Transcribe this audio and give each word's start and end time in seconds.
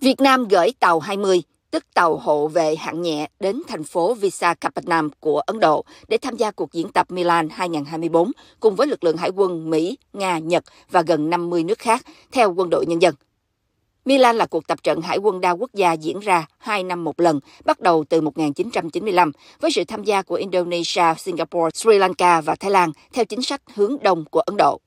Việt 0.00 0.20
Nam 0.20 0.48
gửi 0.48 0.72
tàu 0.80 1.00
20, 1.00 1.42
tức 1.70 1.84
tàu 1.94 2.16
hộ 2.16 2.48
vệ 2.48 2.76
hạng 2.76 3.02
nhẹ 3.02 3.28
đến 3.40 3.62
thành 3.68 3.84
phố 3.84 4.14
Visakhapatnam 4.14 5.10
của 5.20 5.40
Ấn 5.40 5.60
Độ 5.60 5.84
để 6.08 6.18
tham 6.18 6.36
gia 6.36 6.50
cuộc 6.50 6.72
diễn 6.72 6.88
tập 6.92 7.10
Milan 7.10 7.48
2024 7.50 8.32
cùng 8.60 8.74
với 8.76 8.86
lực 8.86 9.04
lượng 9.04 9.16
hải 9.16 9.30
quân 9.30 9.70
Mỹ, 9.70 9.98
Nga, 10.12 10.38
Nhật 10.38 10.64
và 10.90 11.02
gần 11.02 11.30
50 11.30 11.64
nước 11.64 11.78
khác, 11.78 12.06
theo 12.32 12.54
quân 12.54 12.70
đội 12.70 12.86
nhân 12.86 13.02
dân. 13.02 13.14
Milan 14.04 14.36
là 14.36 14.46
cuộc 14.46 14.66
tập 14.66 14.82
trận 14.82 15.00
hải 15.00 15.18
quân 15.18 15.40
đa 15.40 15.50
quốc 15.50 15.70
gia 15.74 15.92
diễn 15.92 16.20
ra 16.20 16.46
hai 16.58 16.84
năm 16.84 17.04
một 17.04 17.20
lần, 17.20 17.40
bắt 17.64 17.80
đầu 17.80 18.04
từ 18.08 18.20
1995, 18.20 19.32
với 19.60 19.70
sự 19.70 19.84
tham 19.84 20.04
gia 20.04 20.22
của 20.22 20.34
Indonesia, 20.34 21.14
Singapore, 21.18 21.70
Sri 21.74 21.98
Lanka 21.98 22.40
và 22.40 22.54
Thái 22.54 22.70
Lan 22.70 22.92
theo 23.12 23.24
chính 23.24 23.42
sách 23.42 23.62
hướng 23.74 23.96
đông 24.02 24.24
của 24.30 24.40
Ấn 24.40 24.56
Độ. 24.56 24.80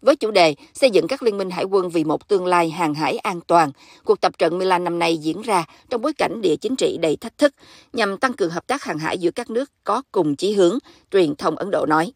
Với 0.00 0.16
chủ 0.16 0.30
đề 0.30 0.54
xây 0.74 0.90
dựng 0.90 1.06
các 1.06 1.22
liên 1.22 1.38
minh 1.38 1.50
hải 1.50 1.64
quân 1.64 1.90
vì 1.90 2.04
một 2.04 2.28
tương 2.28 2.46
lai 2.46 2.70
hàng 2.70 2.94
hải 2.94 3.18
an 3.18 3.40
toàn, 3.46 3.70
cuộc 4.04 4.20
tập 4.20 4.38
trận 4.38 4.58
Milan 4.58 4.84
năm 4.84 4.98
nay 4.98 5.16
diễn 5.16 5.42
ra 5.42 5.64
trong 5.90 6.02
bối 6.02 6.12
cảnh 6.12 6.40
địa 6.40 6.56
chính 6.56 6.76
trị 6.76 6.98
đầy 7.02 7.16
thách 7.16 7.38
thức 7.38 7.54
nhằm 7.92 8.18
tăng 8.18 8.32
cường 8.32 8.50
hợp 8.50 8.66
tác 8.66 8.82
hàng 8.82 8.98
hải 8.98 9.18
giữa 9.18 9.30
các 9.30 9.50
nước 9.50 9.70
có 9.84 10.02
cùng 10.12 10.36
chí 10.36 10.52
hướng, 10.52 10.78
truyền 11.10 11.36
thông 11.36 11.56
Ấn 11.56 11.70
Độ 11.70 11.86
nói. 11.86 12.12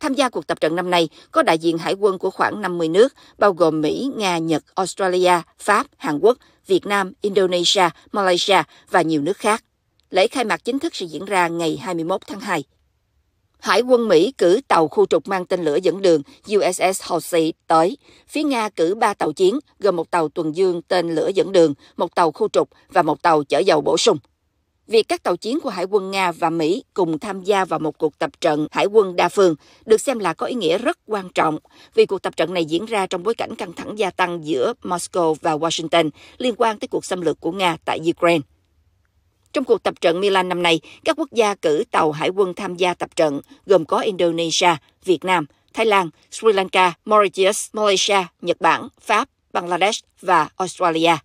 Tham 0.00 0.14
gia 0.14 0.28
cuộc 0.28 0.46
tập 0.46 0.60
trận 0.60 0.76
năm 0.76 0.90
nay 0.90 1.08
có 1.30 1.42
đại 1.42 1.58
diện 1.58 1.78
hải 1.78 1.94
quân 1.94 2.18
của 2.18 2.30
khoảng 2.30 2.60
50 2.60 2.88
nước, 2.88 3.14
bao 3.38 3.52
gồm 3.52 3.80
Mỹ, 3.80 4.10
Nga, 4.16 4.38
Nhật, 4.38 4.64
Australia, 4.74 5.40
Pháp, 5.58 5.86
Hàn 5.96 6.18
Quốc, 6.18 6.38
Việt 6.66 6.86
Nam, 6.86 7.12
Indonesia, 7.20 7.88
Malaysia 8.12 8.62
và 8.90 9.02
nhiều 9.02 9.22
nước 9.22 9.36
khác. 9.36 9.64
Lễ 10.10 10.26
khai 10.26 10.44
mạc 10.44 10.64
chính 10.64 10.78
thức 10.78 10.94
sẽ 10.94 11.06
diễn 11.06 11.24
ra 11.24 11.48
ngày 11.48 11.76
21 11.76 12.20
tháng 12.26 12.40
2. 12.40 12.64
Hải 13.64 13.80
quân 13.80 14.08
Mỹ 14.08 14.32
cử 14.38 14.60
tàu 14.68 14.88
khu 14.88 15.06
trục 15.06 15.28
mang 15.28 15.46
tên 15.46 15.64
lửa 15.64 15.78
dẫn 15.82 16.02
đường 16.02 16.22
USS 16.54 17.02
Halsey 17.02 17.52
tới. 17.66 17.96
Phía 18.28 18.42
Nga 18.42 18.68
cử 18.68 18.94
ba 18.94 19.14
tàu 19.14 19.32
chiến, 19.32 19.58
gồm 19.78 19.96
một 19.96 20.10
tàu 20.10 20.28
tuần 20.28 20.56
dương 20.56 20.82
tên 20.82 21.14
lửa 21.14 21.30
dẫn 21.34 21.52
đường, 21.52 21.74
một 21.96 22.14
tàu 22.14 22.32
khu 22.32 22.48
trục 22.48 22.68
và 22.88 23.02
một 23.02 23.22
tàu 23.22 23.44
chở 23.44 23.58
dầu 23.58 23.80
bổ 23.80 23.96
sung. 23.98 24.18
Việc 24.86 25.08
các 25.08 25.22
tàu 25.22 25.36
chiến 25.36 25.60
của 25.60 25.70
Hải 25.70 25.84
quân 25.84 26.10
Nga 26.10 26.32
và 26.32 26.50
Mỹ 26.50 26.84
cùng 26.94 27.18
tham 27.18 27.42
gia 27.42 27.64
vào 27.64 27.78
một 27.78 27.98
cuộc 27.98 28.18
tập 28.18 28.30
trận 28.40 28.66
hải 28.70 28.86
quân 28.86 29.16
đa 29.16 29.28
phương 29.28 29.54
được 29.84 30.00
xem 30.00 30.18
là 30.18 30.34
có 30.34 30.46
ý 30.46 30.54
nghĩa 30.54 30.78
rất 30.78 30.98
quan 31.06 31.28
trọng 31.34 31.58
vì 31.94 32.06
cuộc 32.06 32.22
tập 32.22 32.36
trận 32.36 32.54
này 32.54 32.64
diễn 32.64 32.84
ra 32.84 33.06
trong 33.06 33.22
bối 33.22 33.34
cảnh 33.34 33.54
căng 33.54 33.72
thẳng 33.72 33.98
gia 33.98 34.10
tăng 34.10 34.46
giữa 34.46 34.72
Moscow 34.82 35.34
và 35.40 35.56
Washington 35.56 36.10
liên 36.38 36.54
quan 36.58 36.78
tới 36.78 36.88
cuộc 36.88 37.04
xâm 37.04 37.20
lược 37.20 37.40
của 37.40 37.52
Nga 37.52 37.76
tại 37.84 38.00
Ukraine. 38.10 38.53
Trong 39.54 39.64
cuộc 39.64 39.82
tập 39.82 39.94
trận 40.00 40.20
Milan 40.20 40.48
năm 40.48 40.62
nay, 40.62 40.80
các 41.04 41.18
quốc 41.18 41.32
gia 41.32 41.54
cử 41.54 41.84
tàu 41.90 42.12
hải 42.12 42.28
quân 42.28 42.54
tham 42.54 42.76
gia 42.76 42.94
tập 42.94 43.16
trận 43.16 43.40
gồm 43.66 43.84
có 43.84 43.98
Indonesia, 43.98 44.76
Việt 45.04 45.24
Nam, 45.24 45.46
Thái 45.74 45.86
Lan, 45.86 46.10
Sri 46.30 46.52
Lanka, 46.52 46.92
Mauritius, 47.04 47.68
Malaysia, 47.72 48.26
Nhật 48.40 48.60
Bản, 48.60 48.88
Pháp, 49.00 49.28
Bangladesh 49.52 50.04
và 50.20 50.48
Australia. 50.56 51.16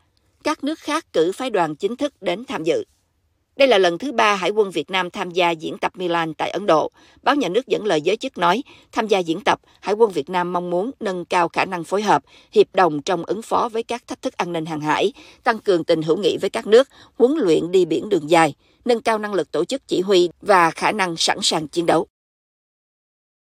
Các 0.44 0.64
nước 0.64 0.80
khác 0.80 1.06
cử 1.14 1.32
phái 1.32 1.50
đoàn 1.50 1.76
chính 1.76 1.96
thức 1.96 2.22
đến 2.22 2.46
tham 2.46 2.64
dự. 2.64 2.84
Đây 3.60 3.68
là 3.68 3.78
lần 3.78 3.98
thứ 3.98 4.12
ba 4.12 4.36
Hải 4.36 4.50
quân 4.50 4.72
Việt 4.72 4.90
Nam 4.92 5.10
tham 5.10 5.32
gia 5.32 5.52
diễn 5.52 5.78
tập 5.78 5.92
Milan 5.96 6.34
tại 6.34 6.50
Ấn 6.50 6.66
Độ. 6.66 6.92
Báo 7.24 7.36
nhà 7.36 7.50
nước 7.50 7.68
dẫn 7.68 7.86
lời 7.86 8.02
giới 8.02 8.18
chức 8.18 8.38
nói, 8.38 8.64
tham 8.92 9.08
gia 9.08 9.20
diễn 9.20 9.42
tập, 9.42 9.60
Hải 9.82 9.96
quân 9.96 10.12
Việt 10.12 10.30
Nam 10.30 10.54
mong 10.54 10.70
muốn 10.70 10.92
nâng 11.00 11.26
cao 11.26 11.50
khả 11.50 11.66
năng 11.66 11.84
phối 11.84 12.02
hợp, 12.02 12.24
hiệp 12.52 12.68
đồng 12.74 13.02
trong 13.02 13.24
ứng 13.26 13.42
phó 13.42 13.70
với 13.74 13.84
các 13.84 14.08
thách 14.08 14.22
thức 14.22 14.38
an 14.38 14.54
ninh 14.54 14.66
hàng 14.66 14.82
hải, 14.82 15.14
tăng 15.44 15.60
cường 15.60 15.84
tình 15.84 16.02
hữu 16.02 16.18
nghị 16.18 16.38
với 16.42 16.50
các 16.50 16.68
nước, 16.68 16.90
huấn 17.18 17.32
luyện 17.38 17.72
đi 17.72 17.86
biển 17.86 18.10
đường 18.10 18.30
dài, 18.30 18.54
nâng 18.86 19.02
cao 19.02 19.18
năng 19.18 19.34
lực 19.34 19.52
tổ 19.52 19.66
chức 19.66 19.88
chỉ 19.88 20.02
huy 20.02 20.30
và 20.42 20.72
khả 20.72 20.92
năng 20.92 21.18
sẵn 21.18 21.38
sàng 21.42 21.68
chiến 21.68 21.86
đấu. 21.86 22.08